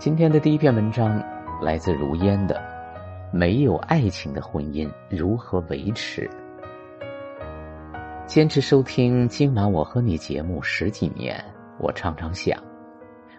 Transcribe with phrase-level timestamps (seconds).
[0.00, 1.22] 今天的第一篇文章
[1.60, 2.54] 来自如烟的
[3.30, 6.26] 《没有爱情的婚姻如何维持》。
[8.24, 11.38] 坚持收听今晚我和你节目十几年，
[11.78, 12.58] 我常常想，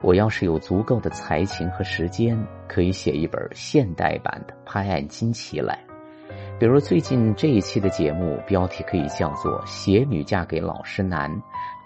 [0.00, 5.78] 我要是有足够的才情和时间，可以写一本现代版的《拍案惊奇》来。
[6.58, 11.30] 比如最近这一期的节目标题可以叫做《携女嫁给老实男，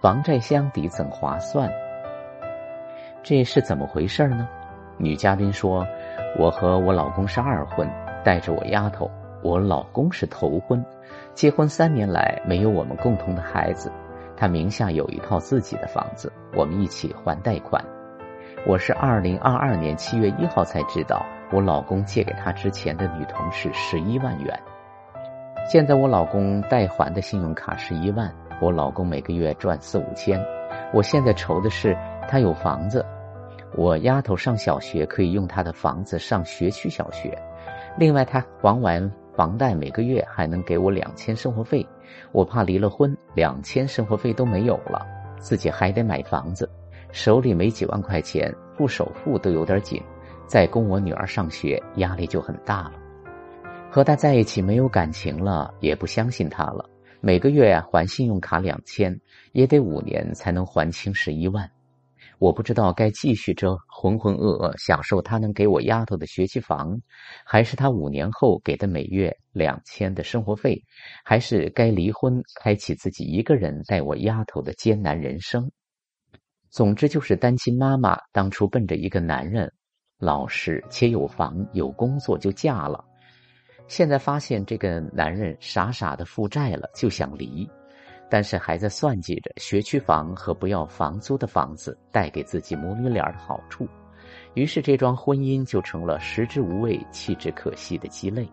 [0.01, 1.69] 房债相抵怎划算》。
[3.21, 4.49] 这是怎么回事呢？
[5.01, 5.87] 女嘉宾说
[6.39, 7.89] ：“我和我老公是二婚，
[8.23, 9.11] 带着我丫头。
[9.43, 10.85] 我老公是头婚，
[11.33, 13.91] 结婚三年来没有我们共同的孩子。
[14.37, 17.83] 他名下有一套自己的房子，我们一起还贷款。
[18.67, 24.61] 我是二零二二年七月一号才知道，我老公借给他之前的女同事十一万元。
[25.67, 28.31] 现在我老公代还的信用卡是一万，
[28.61, 30.39] 我老公每个月赚四五千。
[30.93, 31.97] 我现在愁的是
[32.29, 33.03] 他有房子。”
[33.77, 37.37] 我丫头上小学可以用她的房子上学区小学，
[37.99, 41.87] 另外她还完房贷，每个月还能给我两千生活费。
[42.33, 45.07] 我怕离了婚，两千生活费都没有了，
[45.39, 46.69] 自己还得买房子，
[47.13, 50.03] 手里没几万块钱，付首付都有点紧。
[50.47, 52.93] 再供我女儿上学，压力就很大了。
[53.89, 56.85] 和他在一起没有感情了，也不相信他了。
[57.21, 59.17] 每个月还信用卡两千，
[59.53, 61.71] 也得五年才能还清十一万。
[62.41, 66.99] 我不知道该继续这浑浑噩噩享受他能给我丫头的学区房，
[67.45, 70.83] 还是他五年后给的每月两千的生活费，
[71.23, 75.71] 还是该离婚，开启自己一个人带我丫头的艰难人生。
[76.71, 79.71] 总之就是单亲妈妈当初奔着一个男人，
[80.19, 83.05] 老实且有房有工作就嫁了，
[83.87, 87.69] 现在发现这个男人傻傻的负债了，就想离。
[88.31, 93.89] 但是还在算计着学区房和不要房租的房子带给自己母女俩的好处，
[94.55, 98.49] 于是这桩婚姻就成了食之无味弃之可惜的鸡肋。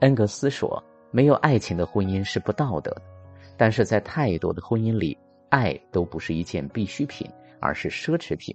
[0.00, 3.02] 恩格斯说：“没有爱情的婚姻是不道德的。”
[3.56, 5.16] 但是在太多的婚姻里，
[5.48, 7.26] 爱都不是一件必需品，
[7.58, 8.54] 而是奢侈品。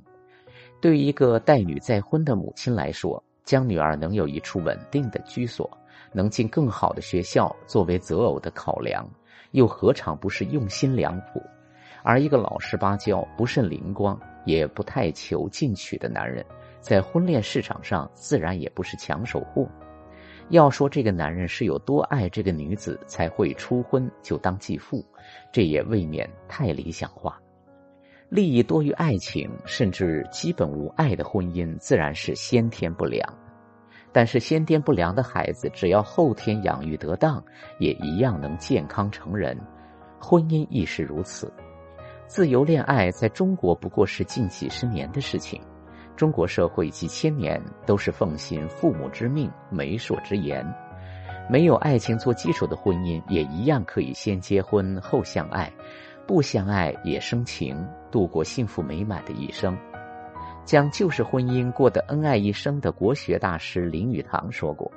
[0.79, 5.67] 对于一个待女再婚的母亲来说，将女儿能有一处稳定的居所，
[6.13, 9.09] 能进更好的学校作为择偶的考量。
[9.51, 11.41] 又何尝不是用心良苦？
[12.03, 16.43] 而一个老实巴交、不甚灵光、也不太求进取的男人，
[16.79, 19.67] 在婚恋市场上自然也不是抢手货。
[20.49, 25.05] 要说这个男人是有多爱这个女子才会初婚就当继父，
[25.51, 27.39] 这也未免太理想化。
[28.27, 33.40] 利益多于爱情，甚至基本无爱的婚姻，自然是先天不良。
[34.11, 37.43] 但是先天不良的孩子，只要后天养育得当，
[37.79, 39.57] 也一样能健康成人。
[40.19, 41.51] 婚姻亦是如此。
[42.27, 45.61] 自由恋爱在中国不过是近几十年的事情。
[46.15, 50.65] 中国社会几千年都是奉行父母之命、媒妁之言，
[51.49, 55.71] 没有爱情做基础的婚姻，也一样可以先结婚后相爱，
[56.27, 57.75] 不相爱也生情，
[58.11, 59.75] 度过幸福美满的一生。
[60.63, 64.89] 将旧式婚姻过得恩爱一生的国学大师林语堂说过：“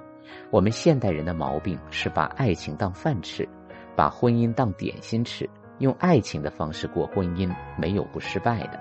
[0.51, 3.49] 我们现代人的毛病是把爱情当饭吃，
[3.97, 5.49] 把婚姻当点心吃，
[5.79, 8.79] 用爱情的方式过婚姻，没有不失败的。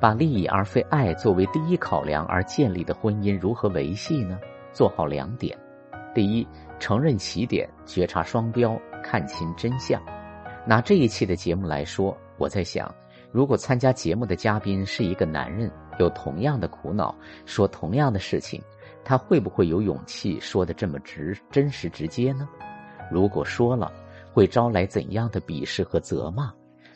[0.00, 4.38] 把利益而非爱作为第一考量而建立的婚姻如何维系呢？
[4.72, 5.56] 做好两点：
[6.12, 6.46] 第一，
[6.78, 10.02] 承认起点，觉察双标，看清真相。
[10.66, 12.92] 拿这一期的节目来说，我在想。”
[13.34, 15.68] 如果参加节目的嘉宾是一个男人，
[15.98, 17.12] 有同样的苦恼，
[17.44, 18.62] 说同样的事情，
[19.02, 22.48] 他会不会有勇气说的这么直、真实、直接呢？
[23.10, 23.90] 如果说了，
[24.32, 26.54] 会招来怎样的鄙视和责骂？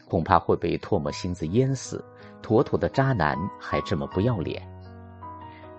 [0.08, 2.04] 恐怕会被唾沫星子淹死。
[2.40, 4.62] 妥妥的渣男，还这么不要脸。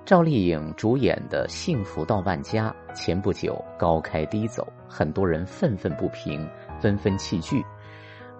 [0.04, 6.46] 赵丽颖主演的《幸福到万家》前不久高开低走，很多人愤愤不平，
[6.82, 7.64] 纷纷弃剧。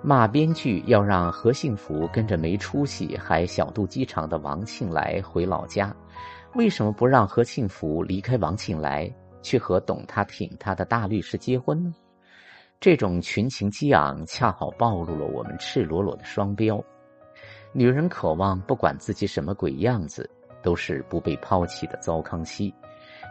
[0.02, 5.94] 骂编剧要让何幸福跟着没出息还小肚鸡肠的王庆来回老家，
[6.56, 11.94] 为什么不让何幸福离开王庆来，去和懂他挺他的大律师结婚呢？
[12.80, 16.82] 这种群情激昂，恰好暴露了我们赤裸裸的双标。
[17.74, 20.28] 女人渴望不管自己什么鬼样子，
[20.64, 22.74] 都是不被抛弃的糟糠妻。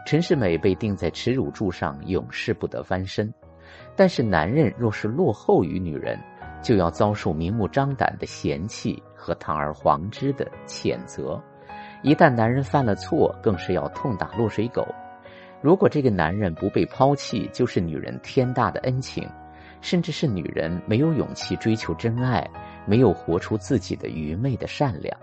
[0.05, 3.33] 陈世美被钉在耻辱柱上，永世不得翻身。
[3.95, 6.17] 但是男人若是落后于女人，
[6.61, 11.41] 就要遭受明目张胆的嫌弃和堂而皇之的谴责，
[12.03, 14.87] 一旦男人犯了错，更是要痛打落水狗。
[15.61, 19.27] 如果这个男人不被抛弃，就是女人天大的恩情，
[19.81, 22.49] 甚至是女人没有勇气追求真爱，
[22.85, 25.17] 没有活出自己的愚昧的善良。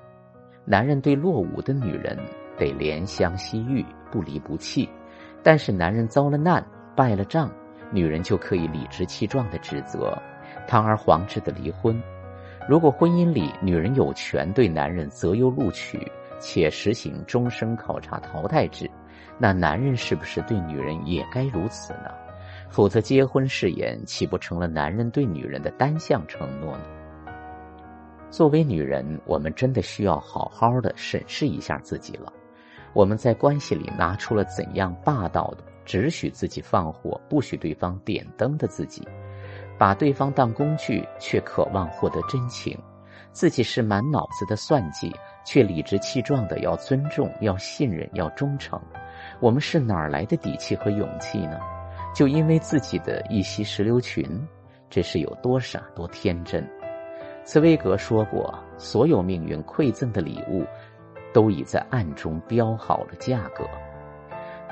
[0.64, 2.18] 男人对落伍的女人
[2.58, 4.88] 得怜香惜玉，不离不弃；
[5.42, 7.50] 但是男人遭了难、败了仗，
[7.90, 10.20] 女人就可以理直气壮的指责，
[10.66, 12.00] 堂而皇之的离婚。
[12.68, 18.90] 如果婚姻里女人有权对男人择优录取，且实行终生考察淘汰制，
[19.38, 22.10] 那男人是不是对女人也该如此呢？
[22.68, 26.84] 否则，结婚誓言岂不成了男人对女人的单向承诺呢？
[28.28, 32.32] 作为女人，我们真的需要好好的审视一下自己了。
[32.92, 39.06] 我们在关系里拿出了怎样霸道的，只许自己放火，不许对方点灯的自己，
[39.78, 42.78] 把对方当工具，却渴望获得真情。
[43.32, 45.14] 自己是满脑子的算计，
[45.44, 48.81] 却理直气壮的要尊重、要信任、要忠诚。
[49.40, 51.58] 我们是哪儿来的底气和勇气呢？
[52.14, 54.25] 就因为自己的一袭石榴裙，
[54.88, 56.67] 这是有多傻多天真。
[57.44, 60.64] 茨威格说过：“所有命运馈赠的礼物，
[61.34, 63.69] 都已在暗中标好了价格。”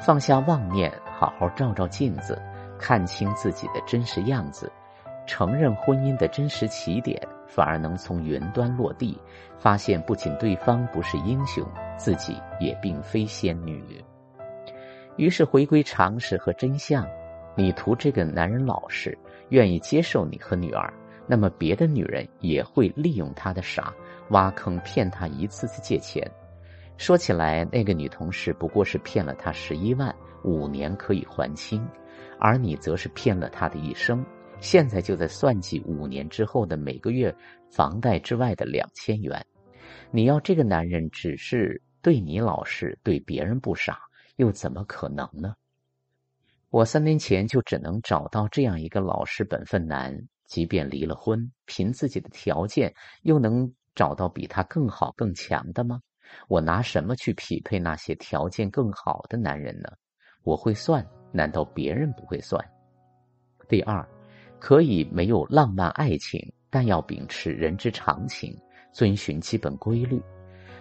[0.01, 2.41] 放下妄念，好好照照镜子，
[2.79, 4.73] 看清自己的真实样子，
[5.27, 9.19] 承认婚姻的真实起点，反而能从云端落地，
[9.59, 11.67] 发现不仅对方不是英雄，
[11.97, 13.83] 自己也并非仙女。
[15.17, 17.07] 于是回归常识和真相。
[17.57, 19.17] 你图这个男人老实，
[19.51, 20.93] 愿意接受你和女儿，
[21.25, 23.95] 那么别的女人也会利用他的傻，
[24.31, 26.29] 挖坑骗他一次次借钱。
[26.97, 30.13] 说起来，那个女同事不过是骗了他十一万，
[30.43, 31.87] 五年可以还清，
[32.41, 34.25] 而你则是骗了他的一生，
[34.65, 37.33] 现在就在算计五年之后的每个月
[37.71, 39.47] 房贷之外的两千元。
[40.11, 44.01] 你要这个男人只是对你老实，对别人不傻，
[44.37, 45.55] 又怎么可能呢？
[46.71, 56.01] 我三年前就只能找到这样一个老实本分男，即便离了婚，凭自己的条件，又能找到比他更好更强的吗？
[56.49, 59.91] 我拿什么去匹配那些条件更好的男人呢？
[60.43, 62.67] 我会算，难道别人不会算？
[63.69, 64.07] 第二，
[64.65, 66.41] 可以没有浪漫爱情，
[66.71, 68.57] 但要秉持人之常情，
[68.95, 70.19] 遵循基本规律。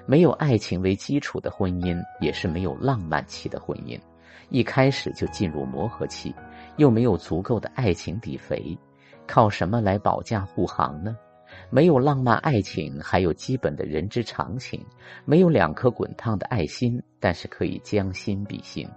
[0.05, 3.99] 没有爱情为基础的婚姻，也是没有浪漫期的婚姻。
[4.47, 6.33] 一开始就进入磨合期，
[6.77, 8.77] 又没有足够的爱情底肥，
[9.27, 11.17] 靠什么来保驾护航呢？
[11.69, 14.81] 没有浪漫爱情，还有基本的人之常情。
[15.25, 18.87] 没有两颗滚烫的爱心，但是可以将心比心。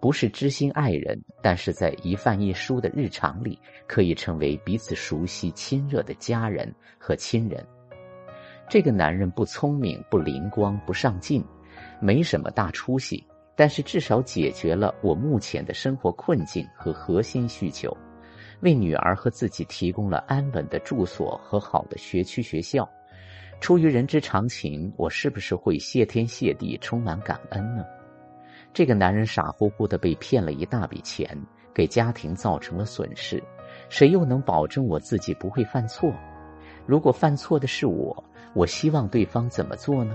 [0.00, 7.64] 不是知心爱人，但是在一饭一书的日常里，可以成为彼此熟悉、亲热的家人和亲人。
[8.68, 11.44] 这个男人不聪明、不灵光、不上进，
[12.00, 13.22] 没什么大出息。
[13.56, 17.94] 但是至少解决了我目前的生活困境和核心需求，
[18.60, 22.88] 为女儿和自己提供了安稳的住所和好的学区学校。
[23.60, 27.84] 出于人之常情，我是不是会谢天谢地、充满感恩呢？
[28.72, 31.36] 这个男人傻乎乎的被骗了一大笔钱，
[31.74, 33.42] 给家庭造成了损失，
[33.88, 36.12] 谁又能保证我自己不会犯错？
[36.86, 38.24] 如果犯错的是我，
[38.54, 40.14] 我希望对方怎么做呢？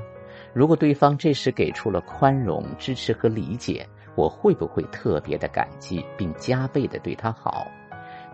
[0.53, 7.67] 如果对方这时给出了宽容、支持和理解，我会不会特别的感激，并加倍的对他好？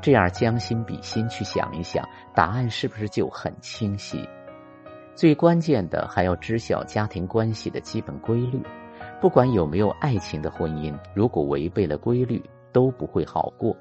[0.01, 4.27] 这样将心比心去想一想，答案是不是就很清晰？
[5.15, 8.62] 最关键的还要知晓家庭关系的基本规律。
[9.22, 13.78] 不管有没有爱情的婚姻，如果违背了规律，都不会好过。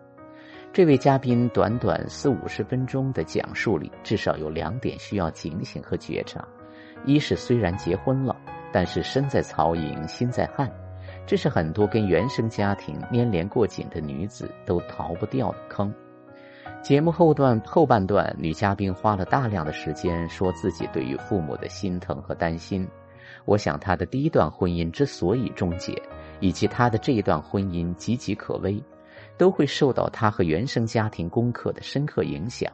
[0.71, 6.47] 这位嘉宾短短四五十分钟的讲述里，至少有两点需要警醒和觉察。
[7.07, 8.37] 一是虽然结婚了，
[8.71, 10.71] 但是身在曹营心在汉，
[11.27, 15.91] 这是很多跟原生家庭粘连过紧的女子都逃不掉的坑。
[16.83, 22.87] 节目后段后半段，女嘉宾花了大量的时间说自己对于父母的心疼和担心。
[23.45, 26.01] 我想她的第一段婚姻之所以终结，
[26.41, 28.83] 以及她的这一段婚姻岌岌可危，
[29.37, 32.73] 都会受到她和原生家庭功课的深刻影响。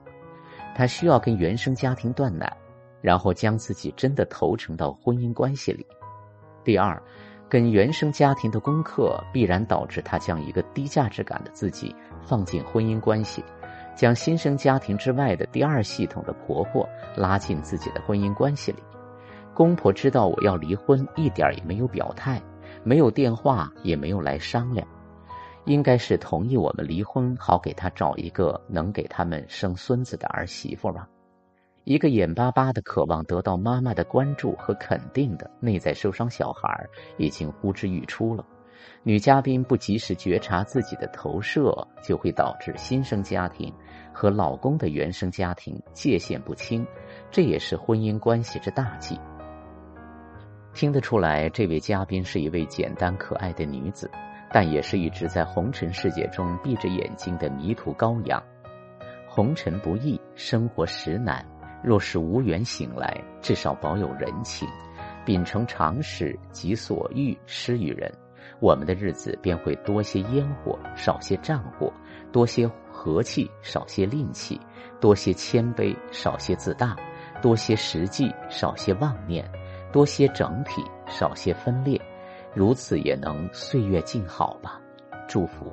[0.74, 2.54] 她需要跟原生家庭断奶。
[3.02, 5.86] 然后将自己真的投诚到婚姻关系里。
[6.64, 7.00] 第二，
[7.48, 13.44] 跟原生家庭的功课必然导致他将一个低价值感的自己放进婚姻关系，
[13.94, 18.82] 将新生家庭之外的第二系统的婆婆拉进自己的婚姻关系里。
[19.56, 22.42] 公婆知道我要离婚，一点也没有表态，
[22.84, 24.86] 没有电话，也没有来商量，
[25.64, 31.08] 应该是同意我们离婚，好给他找一个能给他们生孙子的儿媳妇吧。
[31.84, 36.86] 一个眼巴巴的渴望得到妈妈的关注和肯定的内在受伤小孩，
[37.16, 38.44] 已经呼之欲出了。
[39.04, 43.72] 女嘉宾不及时觉察自己的投射，就会导致新生家庭
[44.12, 46.86] 和老公的原生家庭界限不清，
[47.30, 49.18] 这也是婚姻关系之大忌。
[50.76, 54.10] 听得出来，这位嘉宾是一位简单可爱的女子，
[54.52, 58.42] 但也是一直在红尘世界中闭着眼睛的迷途羔羊。
[59.26, 61.42] 红尘不易，生活实难。
[61.82, 64.68] 若是无缘醒来，至少保有人情，
[65.24, 68.12] 秉承常识，己所欲施于人，
[68.60, 71.90] 我们的日子便会多些烟火，少些战火；
[72.30, 74.60] 多些和气，少些吝气；
[75.00, 76.94] 多些谦卑，少些自大；
[77.40, 79.42] 多些实际，少些妄念；
[79.92, 82.00] 多些整体，少些分裂。
[82.54, 84.80] 如此也能岁月静好吧？
[85.28, 85.72] 祝福。